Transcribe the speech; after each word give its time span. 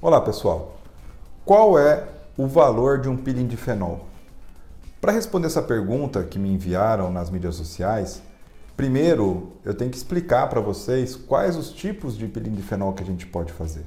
Olá 0.00 0.20
pessoal, 0.20 0.76
qual 1.44 1.76
é 1.76 2.06
o 2.36 2.46
valor 2.46 3.00
de 3.00 3.08
um 3.08 3.16
peeling 3.16 3.48
de 3.48 3.56
fenol? 3.56 4.06
Para 5.00 5.10
responder 5.10 5.48
essa 5.48 5.60
pergunta 5.60 6.22
que 6.22 6.38
me 6.38 6.48
enviaram 6.48 7.10
nas 7.10 7.28
mídias 7.30 7.56
sociais, 7.56 8.22
primeiro 8.76 9.54
eu 9.64 9.74
tenho 9.74 9.90
que 9.90 9.96
explicar 9.96 10.48
para 10.48 10.60
vocês 10.60 11.16
quais 11.16 11.56
os 11.56 11.72
tipos 11.72 12.16
de 12.16 12.28
peeling 12.28 12.54
de 12.54 12.62
fenol 12.62 12.92
que 12.92 13.02
a 13.02 13.06
gente 13.06 13.26
pode 13.26 13.52
fazer. 13.52 13.84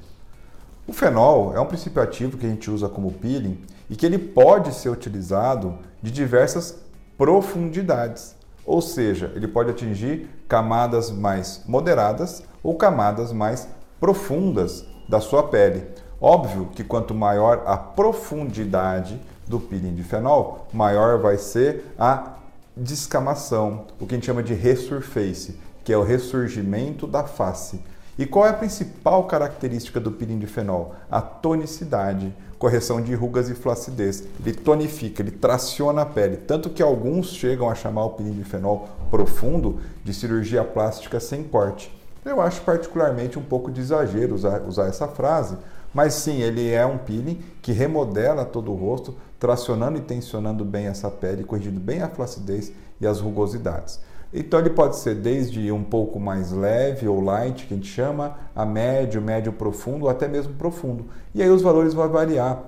O 0.86 0.92
fenol 0.92 1.56
é 1.56 1.60
um 1.60 1.64
princípio 1.64 2.02
ativo 2.02 2.36
que 2.36 2.44
a 2.44 2.50
gente 2.50 2.70
usa 2.70 2.90
como 2.90 3.10
peeling 3.12 3.58
e 3.88 3.96
que 3.96 4.04
ele 4.04 4.18
pode 4.18 4.74
ser 4.74 4.90
utilizado 4.90 5.78
de 6.02 6.10
diversas 6.10 6.78
profundidades. 7.16 8.36
Ou 8.66 8.82
seja, 8.82 9.32
ele 9.34 9.48
pode 9.48 9.70
atingir 9.70 10.28
camadas 10.46 11.10
mais 11.10 11.62
moderadas 11.66 12.42
ou 12.62 12.76
camadas 12.76 13.32
mais 13.32 13.66
profundas 13.98 14.84
da 15.12 15.20
sua 15.20 15.42
pele. 15.42 15.84
Óbvio 16.18 16.70
que 16.74 16.82
quanto 16.82 17.14
maior 17.14 17.64
a 17.66 17.76
profundidade 17.76 19.20
do 19.46 19.60
peeling 19.60 19.94
de 19.94 20.02
fenol, 20.02 20.66
maior 20.72 21.18
vai 21.18 21.36
ser 21.36 21.84
a 21.98 22.36
descamação, 22.74 23.84
o 24.00 24.06
que 24.06 24.14
a 24.14 24.16
gente 24.16 24.24
chama 24.24 24.42
de 24.42 24.54
resurface, 24.54 25.58
que 25.84 25.92
é 25.92 25.98
o 25.98 26.02
ressurgimento 26.02 27.06
da 27.06 27.24
face. 27.24 27.78
E 28.18 28.24
qual 28.24 28.46
é 28.46 28.48
a 28.48 28.54
principal 28.54 29.24
característica 29.24 30.00
do 30.00 30.12
peeling 30.12 30.38
de 30.38 30.46
fenol? 30.46 30.94
A 31.10 31.20
tonicidade, 31.20 32.34
correção 32.58 32.98
de 33.02 33.14
rugas 33.14 33.50
e 33.50 33.54
flacidez. 33.54 34.24
Ele 34.40 34.54
tonifica, 34.54 35.20
ele 35.20 35.30
traciona 35.30 36.02
a 36.02 36.06
pele, 36.06 36.38
tanto 36.38 36.70
que 36.70 36.82
alguns 36.82 37.34
chegam 37.34 37.68
a 37.68 37.74
chamar 37.74 38.06
o 38.06 38.10
peeling 38.10 38.38
de 38.38 38.44
fenol 38.44 38.88
profundo 39.10 39.78
de 40.02 40.14
cirurgia 40.14 40.64
plástica 40.64 41.20
sem 41.20 41.42
corte. 41.42 42.01
Eu 42.24 42.40
acho 42.40 42.62
particularmente 42.62 43.38
um 43.38 43.42
pouco 43.42 43.70
de 43.70 43.80
exagero 43.80 44.34
usar, 44.34 44.62
usar 44.62 44.86
essa 44.86 45.08
frase, 45.08 45.56
mas 45.92 46.14
sim, 46.14 46.40
ele 46.40 46.70
é 46.70 46.86
um 46.86 46.96
peeling 46.96 47.40
que 47.60 47.72
remodela 47.72 48.44
todo 48.44 48.70
o 48.70 48.76
rosto, 48.76 49.14
tracionando 49.38 49.98
e 49.98 50.02
tensionando 50.02 50.64
bem 50.64 50.86
essa 50.86 51.10
pele, 51.10 51.42
corrigindo 51.42 51.80
bem 51.80 52.00
a 52.00 52.08
flacidez 52.08 52.72
e 53.00 53.06
as 53.06 53.20
rugosidades. 53.20 54.00
Então 54.32 54.58
ele 54.58 54.70
pode 54.70 54.96
ser 54.96 55.16
desde 55.16 55.70
um 55.70 55.82
pouco 55.82 56.18
mais 56.18 56.52
leve 56.52 57.06
ou 57.06 57.20
light, 57.20 57.66
que 57.66 57.74
a 57.74 57.76
gente 57.76 57.88
chama, 57.88 58.36
a 58.54 58.64
médio, 58.64 59.20
médio 59.20 59.52
profundo 59.52 60.04
ou 60.04 60.10
até 60.10 60.26
mesmo 60.26 60.54
profundo. 60.54 61.06
E 61.34 61.42
aí 61.42 61.50
os 61.50 61.60
valores 61.60 61.92
vão 61.92 62.08
variar 62.08 62.62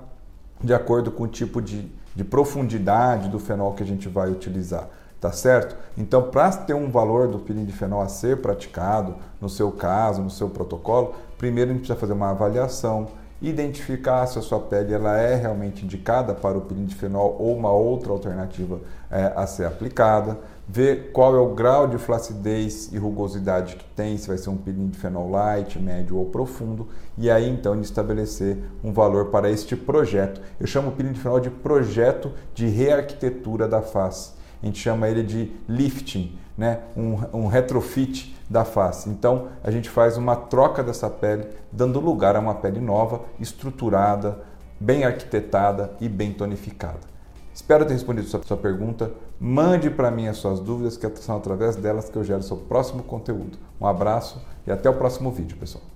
de 0.61 0.73
acordo 0.73 1.11
com 1.11 1.23
o 1.23 1.27
tipo 1.27 1.61
de, 1.61 1.89
de 2.15 2.23
profundidade 2.23 3.29
do 3.29 3.39
fenol 3.39 3.73
que 3.73 3.81
a 3.81 3.85
gente 3.85 4.07
vai 4.07 4.29
utilizar. 4.29 4.87
Tá 5.25 5.31
certo? 5.31 5.75
Então, 5.97 6.21
para 6.21 6.51
ter 6.51 6.75
um 6.75 6.91
valor 6.91 7.27
do 7.27 7.39
peeling 7.39 7.65
de 7.65 7.73
fenol 7.73 7.99
a 7.99 8.07
ser 8.07 8.43
praticado, 8.43 9.15
no 9.41 9.49
seu 9.49 9.71
caso, 9.71 10.21
no 10.21 10.29
seu 10.29 10.51
protocolo, 10.51 11.15
primeiro 11.35 11.71
a 11.71 11.73
gente 11.73 11.81
precisa 11.81 11.99
fazer 11.99 12.13
uma 12.13 12.29
avaliação, 12.29 13.07
identificar 13.41 14.27
se 14.27 14.37
a 14.37 14.41
sua 14.43 14.59
pele 14.59 14.93
ela 14.93 15.17
é 15.17 15.33
realmente 15.33 15.83
indicada 15.83 16.35
para 16.35 16.55
o 16.55 16.61
peeling 16.61 16.85
de 16.85 16.93
fenol 16.93 17.35
ou 17.39 17.57
uma 17.57 17.71
outra 17.71 18.11
alternativa 18.11 18.79
é, 19.09 19.33
a 19.35 19.47
ser 19.47 19.65
aplicada, 19.65 20.37
ver 20.67 21.09
qual 21.11 21.35
é 21.35 21.39
o 21.39 21.55
grau 21.55 21.87
de 21.87 21.97
flacidez 21.97 22.93
e 22.93 22.99
rugosidade 22.99 23.77
que 23.77 23.85
tem, 23.95 24.19
se 24.19 24.27
vai 24.27 24.37
ser 24.37 24.51
um 24.51 24.57
peeling 24.57 24.89
de 24.89 24.99
fenol 24.99 25.31
light, 25.31 25.79
médio 25.79 26.17
ou 26.17 26.25
profundo, 26.25 26.87
e 27.17 27.31
aí 27.31 27.49
então 27.49 27.81
estabelecer 27.81 28.59
um 28.83 28.93
valor 28.93 29.31
para 29.31 29.49
este 29.49 29.75
projeto. 29.75 30.39
Eu 30.59 30.67
chamo 30.67 30.89
o 30.89 30.91
peeling 30.91 31.13
de 31.13 31.19
fenol 31.19 31.39
de 31.39 31.49
projeto 31.49 32.31
de 32.53 32.67
rearquitetura 32.67 33.67
da 33.67 33.81
face. 33.81 34.35
A 34.65 34.67
gente 34.67 34.79
chama 34.79 35.07
ele 35.07 35.21
de 35.21 35.51
lifting, 35.69 36.39
né? 36.57 36.79
um, 36.97 37.19
um 37.31 37.45
retrofit 37.45 38.35
da 38.49 38.65
face. 38.65 39.07
Então, 39.07 39.49
a 39.63 39.69
gente 39.69 39.91
faz 39.91 40.17
uma 40.17 40.35
troca 40.35 40.83
dessa 40.83 41.07
pele, 41.07 41.45
dando 41.71 41.99
lugar 41.99 42.35
a 42.35 42.39
uma 42.39 42.55
pele 42.55 42.79
nova, 42.79 43.21
estruturada, 43.39 44.39
bem 44.79 45.03
arquitetada 45.03 45.91
e 46.01 46.09
bem 46.09 46.33
tonificada. 46.33 47.01
Espero 47.53 47.85
ter 47.85 47.93
respondido 47.93 48.27
a 48.27 48.41
sua 48.41 48.57
pergunta. 48.57 49.11
Mande 49.39 49.91
para 49.91 50.09
mim 50.09 50.27
as 50.27 50.37
suas 50.37 50.59
dúvidas, 50.59 50.97
que 50.97 51.07
são 51.17 51.37
através 51.37 51.75
delas 51.75 52.09
que 52.09 52.17
eu 52.17 52.23
gero 52.23 52.41
seu 52.41 52.57
próximo 52.57 53.03
conteúdo. 53.03 53.59
Um 53.79 53.85
abraço 53.85 54.41
e 54.65 54.71
até 54.71 54.89
o 54.89 54.95
próximo 54.95 55.29
vídeo, 55.29 55.55
pessoal. 55.57 55.94